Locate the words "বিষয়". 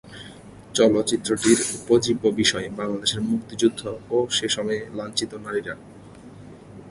2.31-2.67